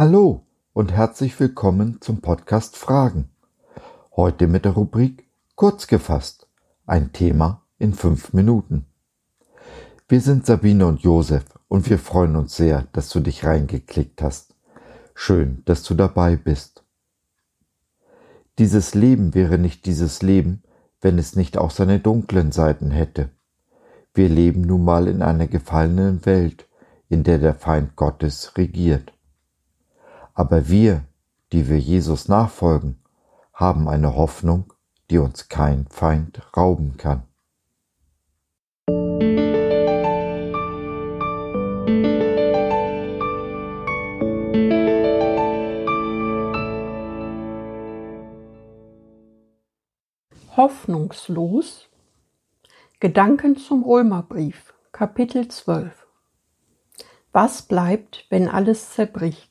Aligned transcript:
Hallo 0.00 0.46
und 0.72 0.92
herzlich 0.92 1.38
willkommen 1.38 1.98
zum 2.00 2.22
Podcast 2.22 2.74
Fragen. 2.74 3.28
Heute 4.16 4.46
mit 4.46 4.64
der 4.64 4.72
Rubrik 4.72 5.28
Kurz 5.56 5.88
gefasst. 5.88 6.48
Ein 6.86 7.12
Thema 7.12 7.66
in 7.78 7.92
fünf 7.92 8.32
Minuten. 8.32 8.86
Wir 10.08 10.22
sind 10.22 10.46
Sabine 10.46 10.86
und 10.86 11.02
Josef 11.02 11.44
und 11.68 11.90
wir 11.90 11.98
freuen 11.98 12.36
uns 12.36 12.56
sehr, 12.56 12.86
dass 12.94 13.10
du 13.10 13.20
dich 13.20 13.44
reingeklickt 13.44 14.22
hast. 14.22 14.54
Schön, 15.14 15.60
dass 15.66 15.82
du 15.82 15.92
dabei 15.92 16.36
bist. 16.36 16.82
Dieses 18.58 18.94
Leben 18.94 19.34
wäre 19.34 19.58
nicht 19.58 19.84
dieses 19.84 20.22
Leben, 20.22 20.62
wenn 21.02 21.18
es 21.18 21.36
nicht 21.36 21.58
auch 21.58 21.70
seine 21.70 22.00
dunklen 22.00 22.52
Seiten 22.52 22.90
hätte. 22.90 23.28
Wir 24.14 24.30
leben 24.30 24.62
nun 24.62 24.82
mal 24.82 25.08
in 25.08 25.20
einer 25.20 25.46
gefallenen 25.46 26.24
Welt, 26.24 26.66
in 27.10 27.22
der 27.22 27.36
der 27.36 27.54
Feind 27.54 27.96
Gottes 27.96 28.56
regiert. 28.56 29.12
Aber 30.40 30.70
wir, 30.70 31.04
die 31.52 31.68
wir 31.68 31.78
Jesus 31.78 32.26
nachfolgen, 32.26 32.98
haben 33.52 33.90
eine 33.90 34.16
Hoffnung, 34.16 34.72
die 35.10 35.18
uns 35.18 35.50
kein 35.50 35.86
Feind 35.88 36.40
rauben 36.56 36.96
kann. 36.96 37.24
Hoffnungslos 50.56 51.90
Gedanken 52.98 53.58
zum 53.58 53.84
Römerbrief 53.84 54.72
Kapitel 54.90 55.48
12 55.48 56.06
Was 57.30 57.60
bleibt, 57.60 58.24
wenn 58.30 58.48
alles 58.48 58.92
zerbricht? 58.92 59.49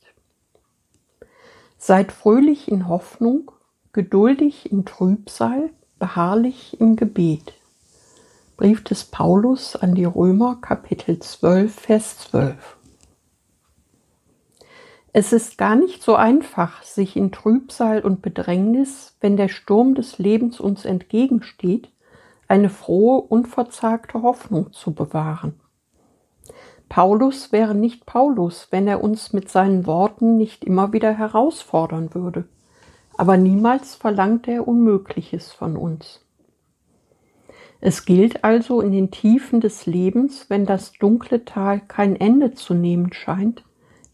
Seid 1.82 2.12
fröhlich 2.12 2.70
in 2.70 2.90
Hoffnung, 2.90 3.52
geduldig 3.94 4.70
in 4.70 4.84
Trübsal, 4.84 5.70
beharrlich 5.98 6.78
im 6.82 6.98
Gebet. 6.98 7.54
Brief 8.58 8.84
des 8.84 9.06
Paulus 9.06 9.78
an 9.78 9.96
die 9.96 10.04
Römer, 10.04 10.58
Kapitel 10.60 11.20
12, 11.20 11.74
Vers 11.74 12.18
12. 12.20 12.78
Es 15.14 15.32
ist 15.32 15.58
gar 15.58 15.78
nicht 15.78 16.04
so 16.04 16.16
einfach, 16.16 16.84
sich 16.84 17.16
in 17.16 17.32
Trübsal 17.32 18.02
und 18.02 18.22
Bedrängnis, 18.22 19.16
wenn 19.22 19.38
der 19.38 19.48
Sturm 19.48 19.96
des 19.96 20.18
Lebens 20.18 20.60
uns 20.60 20.84
entgegensteht, 20.84 21.90
eine 22.50 22.70
frohe, 22.70 23.22
unverzagte 23.22 24.22
Hoffnung 24.22 24.74
zu 24.74 24.94
bewahren. 24.94 25.62
Paulus 26.90 27.52
wäre 27.52 27.76
nicht 27.76 28.08
Paulus, 28.08 28.68
wenn 28.72 28.88
er 28.88 29.04
uns 29.04 29.32
mit 29.32 29.48
seinen 29.50 29.86
Worten 29.86 30.38
nicht 30.38 30.66
immer 30.66 30.92
wieder 30.92 31.14
herausfordern 31.14 32.16
würde. 32.16 32.46
Aber 33.16 33.38
niemals 33.38 33.96
verlangt 33.96 34.48
er 34.48 34.68
Unmögliches 34.68 35.52
von 35.52 35.78
uns. 35.78 36.26
Es 37.80 38.06
gilt 38.06 38.44
also 38.44 38.82
in 38.82 38.92
den 38.92 39.12
Tiefen 39.12 39.62
des 39.62 39.86
Lebens, 39.86 40.50
wenn 40.50 40.66
das 40.66 40.92
dunkle 40.94 41.46
Tal 41.46 41.80
kein 41.80 42.16
Ende 42.16 42.54
zu 42.54 42.74
nehmen 42.74 43.14
scheint, 43.14 43.64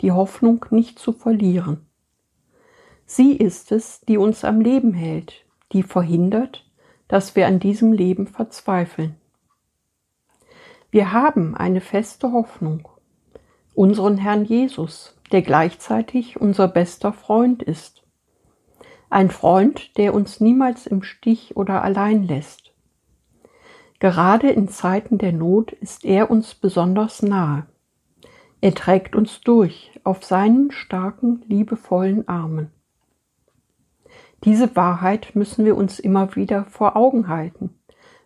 die 0.01 0.11
Hoffnung 0.11 0.65
nicht 0.69 0.99
zu 0.99 1.13
verlieren. 1.13 1.85
Sie 3.05 3.33
ist 3.35 3.71
es, 3.71 4.01
die 4.01 4.17
uns 4.17 4.43
am 4.43 4.59
Leben 4.61 4.93
hält, 4.93 5.45
die 5.71 5.83
verhindert, 5.83 6.69
dass 7.07 7.35
wir 7.35 7.47
an 7.47 7.59
diesem 7.59 7.93
Leben 7.93 8.27
verzweifeln. 8.27 9.15
Wir 10.95 11.11
haben 11.11 11.57
eine 11.57 11.81
feste 11.81 12.31
Hoffnung, 12.31 12.87
unseren 13.73 14.17
Herrn 14.17 14.45
Jesus, 14.45 15.19
der 15.33 15.41
gleichzeitig 15.41 16.39
unser 16.39 16.69
bester 16.69 17.11
Freund 17.11 17.61
ist. 17.61 18.05
Ein 19.09 19.29
Freund, 19.29 19.97
der 19.97 20.13
uns 20.13 20.39
niemals 20.39 20.87
im 20.87 21.03
Stich 21.03 21.57
oder 21.57 21.83
allein 21.83 22.23
lässt. 22.23 22.73
Gerade 23.99 24.49
in 24.49 24.69
Zeiten 24.69 25.17
der 25.17 25.33
Not 25.33 25.73
ist 25.73 26.05
er 26.05 26.31
uns 26.31 26.55
besonders 26.55 27.21
nahe. 27.21 27.65
Er 28.61 28.73
trägt 28.73 29.17
uns 29.17 29.41
durch 29.41 29.99
auf 30.05 30.23
seinen 30.23 30.71
starken, 30.71 31.43
liebevollen 31.45 32.25
Armen. 32.29 32.71
Diese 34.45 34.73
Wahrheit 34.77 35.35
müssen 35.35 35.65
wir 35.65 35.75
uns 35.75 35.99
immer 35.99 36.37
wieder 36.37 36.63
vor 36.63 36.95
Augen 36.95 37.27
halten 37.27 37.71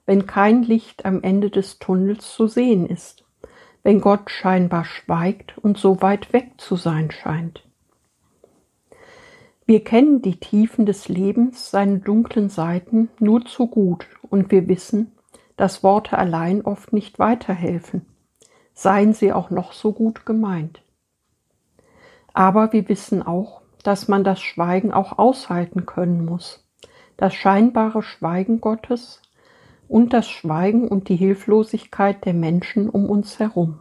wenn 0.10 0.26
kein 0.26 0.64
Licht 0.64 1.06
am 1.06 1.22
Ende 1.22 1.52
des 1.52 1.78
Tunnels 1.78 2.34
zu 2.34 2.48
sehen 2.48 2.88
ist, 2.88 3.26
wenn 3.84 4.02
Gott 4.02 4.32
scheinbar 4.32 4.84
schweigt 4.84 5.56
und 5.60 5.78
so 5.78 6.02
weit 6.02 6.34
weg 6.34 6.54
zu 6.58 6.78
sein 6.78 7.12
scheint. 7.12 7.64
Wir 9.68 9.84
kennen 9.84 10.24
die 10.24 10.40
Tiefen 10.40 10.88
des 10.88 11.10
Lebens, 11.10 11.70
seine 11.70 12.00
dunklen 12.00 12.50
Seiten 12.50 13.10
nur 13.20 13.46
zu 13.46 13.68
gut 13.68 14.08
und 14.32 14.50
wir 14.50 14.68
wissen, 14.68 15.12
dass 15.58 15.84
Worte 15.84 16.18
allein 16.18 16.64
oft 16.64 16.92
nicht 16.92 17.20
weiterhelfen, 17.20 18.08
seien 18.74 19.14
sie 19.14 19.32
auch 19.32 19.52
noch 19.52 19.74
so 19.74 19.94
gut 19.94 20.26
gemeint. 20.26 20.82
Aber 22.34 22.74
wir 22.74 22.90
wissen 22.90 23.22
auch, 23.22 23.62
dass 23.84 24.08
man 24.08 24.24
das 24.24 24.42
Schweigen 24.42 24.92
auch 24.92 25.20
aushalten 25.20 25.86
können 25.86 26.26
muss, 26.26 26.68
das 27.16 27.36
scheinbare 27.36 28.02
Schweigen 28.02 28.60
Gottes, 28.60 29.22
und 29.90 30.14
das 30.14 30.30
Schweigen 30.30 30.88
und 30.88 31.10
die 31.10 31.16
Hilflosigkeit 31.18 32.24
der 32.24 32.34
Menschen 32.34 32.90
um 32.90 33.10
uns 33.10 33.40
herum. 33.40 33.80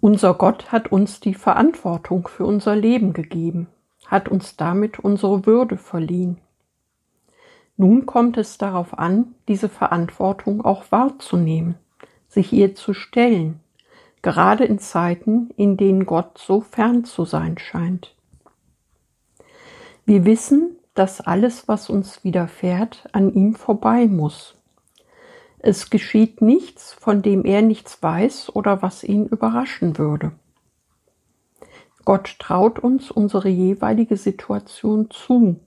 Unser 0.00 0.34
Gott 0.34 0.70
hat 0.70 0.92
uns 0.92 1.18
die 1.20 1.34
Verantwortung 1.34 2.28
für 2.28 2.44
unser 2.44 2.76
Leben 2.76 3.12
gegeben, 3.12 3.66
hat 4.06 4.28
uns 4.28 4.56
damit 4.56 4.98
unsere 4.98 5.46
Würde 5.46 5.76
verliehen. 5.76 6.38
Nun 7.76 8.04
kommt 8.04 8.36
es 8.36 8.58
darauf 8.58 8.98
an, 8.98 9.34
diese 9.48 9.70
Verantwortung 9.70 10.62
auch 10.64 10.84
wahrzunehmen, 10.90 11.76
sich 12.28 12.52
ihr 12.52 12.74
zu 12.74 12.92
stellen, 12.92 13.60
gerade 14.20 14.64
in 14.64 14.78
Zeiten, 14.78 15.50
in 15.56 15.78
denen 15.78 16.04
Gott 16.04 16.36
so 16.36 16.60
fern 16.60 17.04
zu 17.04 17.24
sein 17.24 17.56
scheint. 17.56 18.14
Wir 20.04 20.26
wissen, 20.26 20.76
dass 20.94 21.20
alles, 21.20 21.68
was 21.68 21.88
uns 21.88 22.24
widerfährt, 22.24 23.08
an 23.12 23.32
ihm 23.32 23.54
vorbei 23.54 24.06
muss. 24.06 24.56
Es 25.58 25.90
geschieht 25.90 26.40
nichts, 26.40 26.92
von 26.94 27.22
dem 27.22 27.44
er 27.44 27.62
nichts 27.62 28.02
weiß 28.02 28.54
oder 28.54 28.82
was 28.82 29.04
ihn 29.04 29.26
überraschen 29.26 29.98
würde. 29.98 30.32
Gott 32.04 32.36
traut 32.38 32.78
uns 32.78 33.10
unsere 33.10 33.50
jeweilige 33.50 34.16
Situation 34.16 35.10
zu. 35.10 35.60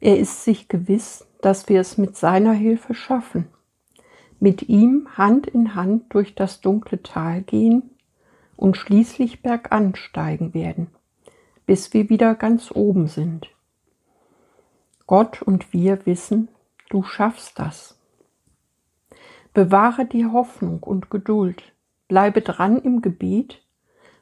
Er 0.00 0.18
ist 0.18 0.42
sich 0.44 0.68
gewiss, 0.68 1.24
dass 1.40 1.68
wir 1.68 1.80
es 1.80 1.98
mit 1.98 2.16
seiner 2.16 2.52
Hilfe 2.52 2.94
schaffen. 2.94 3.46
Mit 4.40 4.68
ihm 4.68 5.08
Hand 5.16 5.46
in 5.46 5.76
Hand 5.76 6.12
durch 6.14 6.34
das 6.34 6.60
dunkle 6.60 7.02
Tal 7.02 7.42
gehen 7.42 7.90
und 8.56 8.76
schließlich 8.76 9.40
bergan 9.42 9.94
steigen 9.94 10.52
werden, 10.52 10.88
bis 11.64 11.94
wir 11.94 12.08
wieder 12.08 12.34
ganz 12.34 12.72
oben 12.72 13.06
sind. 13.06 13.48
Gott 15.12 15.42
und 15.42 15.74
wir 15.74 16.06
wissen, 16.06 16.48
du 16.88 17.02
schaffst 17.02 17.58
das. 17.58 17.98
Bewahre 19.52 20.06
die 20.06 20.24
Hoffnung 20.24 20.82
und 20.82 21.10
Geduld, 21.10 21.74
bleibe 22.08 22.40
dran 22.40 22.78
im 22.78 23.02
Gebet, 23.02 23.60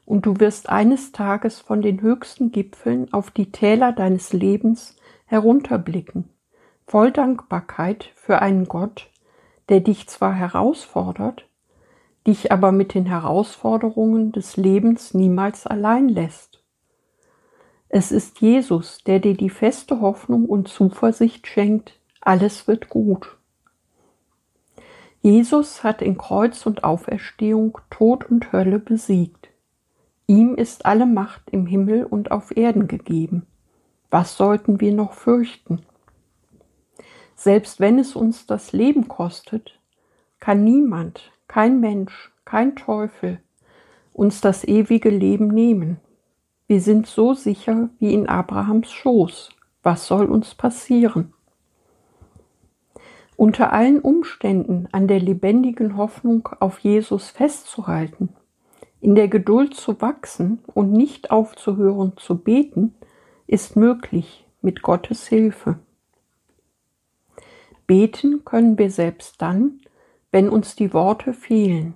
und 0.03 0.25
du 0.25 0.41
wirst 0.41 0.67
eines 0.67 1.13
Tages 1.13 1.61
von 1.61 1.81
den 1.81 2.01
höchsten 2.01 2.51
Gipfeln 2.51 3.13
auf 3.13 3.31
die 3.31 3.53
Täler 3.53 3.93
deines 3.93 4.33
Lebens 4.33 4.97
herunterblicken, 5.27 6.27
voll 6.85 7.11
Dankbarkeit 7.11 8.11
für 8.15 8.41
einen 8.41 8.65
Gott, 8.67 9.09
der 9.69 9.79
dich 9.79 10.09
zwar 10.09 10.33
herausfordert, 10.33 11.47
dich 12.27 12.51
aber 12.51 12.73
mit 12.73 12.95
den 12.95 13.05
Herausforderungen 13.05 14.33
des 14.33 14.57
Lebens 14.57 15.13
niemals 15.13 15.65
allein 15.65 16.09
lässt. 16.09 16.60
Es 17.93 18.13
ist 18.13 18.39
Jesus, 18.39 19.03
der 19.03 19.19
dir 19.19 19.35
die 19.35 19.49
feste 19.49 19.99
Hoffnung 19.99 20.45
und 20.45 20.69
Zuversicht 20.69 21.45
schenkt, 21.45 21.99
alles 22.21 22.65
wird 22.65 22.87
gut. 22.87 23.35
Jesus 25.21 25.83
hat 25.83 26.01
in 26.01 26.17
Kreuz 26.17 26.65
und 26.65 26.85
Auferstehung 26.85 27.77
Tod 27.89 28.23
und 28.31 28.53
Hölle 28.53 28.79
besiegt. 28.79 29.49
Ihm 30.25 30.55
ist 30.55 30.85
alle 30.85 31.05
Macht 31.05 31.49
im 31.51 31.65
Himmel 31.65 32.05
und 32.05 32.31
auf 32.31 32.55
Erden 32.55 32.87
gegeben. 32.87 33.45
Was 34.09 34.37
sollten 34.37 34.79
wir 34.79 34.93
noch 34.93 35.11
fürchten? 35.11 35.81
Selbst 37.35 37.81
wenn 37.81 37.99
es 37.99 38.15
uns 38.15 38.45
das 38.45 38.71
Leben 38.71 39.09
kostet, 39.09 39.77
kann 40.39 40.63
niemand, 40.63 41.33
kein 41.49 41.81
Mensch, 41.81 42.31
kein 42.45 42.77
Teufel 42.77 43.41
uns 44.13 44.39
das 44.39 44.63
ewige 44.63 45.09
Leben 45.09 45.49
nehmen. 45.49 45.99
Wir 46.71 46.79
sind 46.79 47.05
so 47.05 47.33
sicher 47.33 47.89
wie 47.99 48.13
in 48.13 48.29
Abrahams 48.29 48.93
Schoß. 48.93 49.49
Was 49.83 50.07
soll 50.07 50.27
uns 50.27 50.55
passieren? 50.55 51.33
Unter 53.35 53.73
allen 53.73 53.99
Umständen 53.99 54.87
an 54.93 55.09
der 55.09 55.19
lebendigen 55.19 55.97
Hoffnung 55.97 56.47
auf 56.61 56.79
Jesus 56.79 57.29
festzuhalten, 57.29 58.29
In 59.01 59.15
der 59.15 59.27
Geduld 59.27 59.73
zu 59.73 59.99
wachsen 59.99 60.59
und 60.73 60.93
nicht 60.93 61.29
aufzuhören 61.29 62.13
zu 62.15 62.37
beten, 62.37 62.95
ist 63.47 63.75
möglich 63.75 64.47
mit 64.61 64.81
Gottes 64.81 65.27
Hilfe. 65.27 65.77
Beten 67.85 68.45
können 68.45 68.77
wir 68.77 68.91
selbst 68.91 69.41
dann, 69.41 69.81
wenn 70.31 70.47
uns 70.47 70.77
die 70.77 70.93
Worte 70.93 71.33
fehlen. 71.33 71.95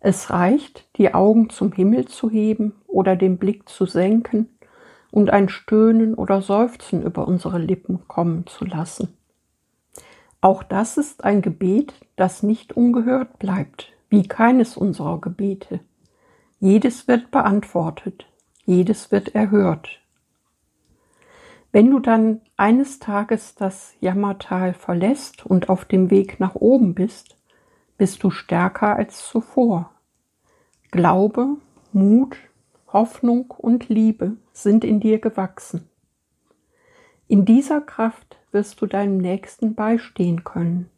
Es 0.00 0.30
reicht, 0.30 0.88
die 0.96 1.12
Augen 1.12 1.50
zum 1.50 1.72
Himmel 1.72 2.06
zu 2.06 2.30
heben 2.30 2.72
oder 2.94 3.16
den 3.16 3.38
Blick 3.38 3.68
zu 3.68 3.86
senken 3.86 4.48
und 5.10 5.30
ein 5.30 5.48
Stöhnen 5.48 6.14
oder 6.14 6.40
Seufzen 6.40 7.02
über 7.02 7.28
unsere 7.28 7.58
Lippen 7.58 8.08
kommen 8.08 8.46
zu 8.46 8.64
lassen. 8.64 9.16
Auch 10.40 10.62
das 10.62 10.96
ist 10.96 11.24
ein 11.24 11.42
Gebet, 11.42 11.94
das 12.16 12.42
nicht 12.42 12.74
ungehört 12.74 13.38
bleibt, 13.38 13.92
wie 14.10 14.26
keines 14.28 14.76
unserer 14.76 15.20
Gebete. 15.20 15.80
Jedes 16.60 17.08
wird 17.08 17.30
beantwortet, 17.30 18.26
jedes 18.64 19.10
wird 19.10 19.34
erhört. 19.34 20.00
Wenn 21.72 21.90
du 21.90 21.98
dann 21.98 22.40
eines 22.56 23.00
Tages 23.00 23.54
das 23.54 23.94
Jammertal 24.00 24.74
verlässt 24.74 25.44
und 25.44 25.68
auf 25.68 25.84
dem 25.84 26.10
Weg 26.10 26.38
nach 26.38 26.54
oben 26.54 26.94
bist, 26.94 27.36
bist 27.98 28.22
du 28.22 28.30
stärker 28.30 28.96
als 28.96 29.26
zuvor. 29.26 29.90
Glaube, 30.90 31.56
Mut, 31.92 32.36
Hoffnung 32.94 33.50
und 33.50 33.88
Liebe 33.88 34.36
sind 34.52 34.84
in 34.84 35.00
dir 35.00 35.18
gewachsen. 35.20 35.88
In 37.26 37.44
dieser 37.44 37.80
Kraft 37.80 38.38
wirst 38.52 38.80
du 38.80 38.86
deinem 38.86 39.18
Nächsten 39.18 39.74
beistehen 39.74 40.44
können 40.44 40.88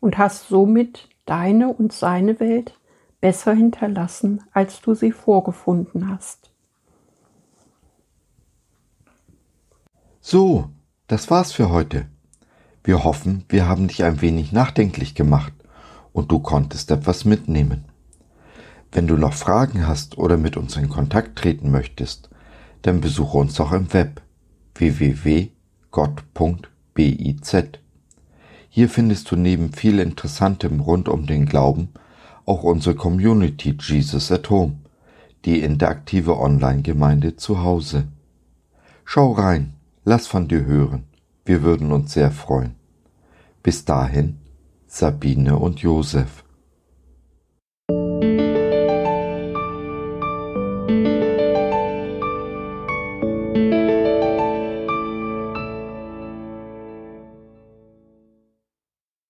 und 0.00 0.18
hast 0.18 0.48
somit 0.48 1.08
deine 1.24 1.68
und 1.68 1.92
seine 1.92 2.40
Welt 2.40 2.76
besser 3.20 3.54
hinterlassen, 3.54 4.42
als 4.52 4.80
du 4.80 4.94
sie 4.94 5.12
vorgefunden 5.12 6.08
hast. 6.10 6.50
So, 10.20 10.70
das 11.06 11.30
war's 11.30 11.52
für 11.52 11.70
heute. 11.70 12.06
Wir 12.82 13.04
hoffen, 13.04 13.44
wir 13.48 13.68
haben 13.68 13.86
dich 13.86 14.02
ein 14.02 14.20
wenig 14.22 14.50
nachdenklich 14.50 15.14
gemacht 15.14 15.52
und 16.12 16.32
du 16.32 16.40
konntest 16.40 16.90
etwas 16.90 17.24
mitnehmen. 17.24 17.91
Wenn 18.92 19.06
du 19.06 19.16
noch 19.16 19.32
Fragen 19.32 19.88
hast 19.88 20.18
oder 20.18 20.36
mit 20.36 20.56
uns 20.56 20.76
in 20.76 20.88
Kontakt 20.88 21.36
treten 21.38 21.70
möchtest, 21.70 22.30
dann 22.82 23.00
besuche 23.00 23.38
uns 23.38 23.54
doch 23.54 23.72
im 23.72 23.92
Web 23.92 24.22
www.gott.biz. 24.74 25.52
Hier 28.68 28.88
findest 28.88 29.30
du 29.30 29.36
neben 29.36 29.72
viel 29.72 29.98
Interessantem 29.98 30.80
rund 30.80 31.08
um 31.08 31.26
den 31.26 31.46
Glauben 31.46 31.88
auch 32.44 32.62
unsere 32.64 32.94
Community 32.94 33.76
Jesus 33.80 34.32
at 34.32 34.50
Home, 34.50 34.76
die 35.44 35.60
interaktive 35.60 36.38
Online-Gemeinde 36.38 37.36
zu 37.36 37.62
Hause. 37.62 38.08
Schau 39.04 39.32
rein 39.32 39.74
Lass 40.04 40.26
von 40.26 40.48
dir 40.48 40.64
hören. 40.64 41.04
Wir 41.44 41.62
würden 41.62 41.92
uns 41.92 42.12
sehr 42.12 42.32
freuen. 42.32 42.74
Bis 43.62 43.84
dahin, 43.84 44.38
Sabine 44.88 45.56
und 45.56 45.78
Josef. 45.78 46.42